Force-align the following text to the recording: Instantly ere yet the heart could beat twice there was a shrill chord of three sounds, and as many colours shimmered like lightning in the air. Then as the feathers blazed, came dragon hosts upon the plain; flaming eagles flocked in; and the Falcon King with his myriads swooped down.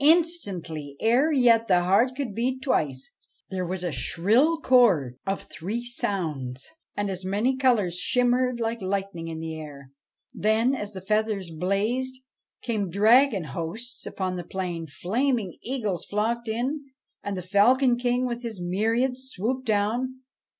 Instantly 0.03 0.95
ere 0.99 1.31
yet 1.31 1.67
the 1.67 1.81
heart 1.81 2.15
could 2.15 2.33
beat 2.33 2.63
twice 2.63 3.11
there 3.51 3.67
was 3.67 3.83
a 3.83 3.91
shrill 3.91 4.57
chord 4.57 5.19
of 5.27 5.43
three 5.43 5.85
sounds, 5.85 6.67
and 6.97 7.07
as 7.07 7.23
many 7.23 7.55
colours 7.55 7.99
shimmered 7.99 8.59
like 8.59 8.81
lightning 8.81 9.27
in 9.27 9.39
the 9.41 9.55
air. 9.55 9.91
Then 10.33 10.73
as 10.73 10.93
the 10.93 11.01
feathers 11.01 11.51
blazed, 11.51 12.15
came 12.63 12.89
dragon 12.89 13.43
hosts 13.43 14.07
upon 14.07 14.37
the 14.37 14.43
plain; 14.43 14.87
flaming 14.87 15.59
eagles 15.61 16.03
flocked 16.05 16.47
in; 16.47 16.83
and 17.21 17.37
the 17.37 17.43
Falcon 17.43 17.95
King 17.95 18.25
with 18.25 18.41
his 18.41 18.59
myriads 18.59 19.29
swooped 19.29 19.67
down. 19.67 20.21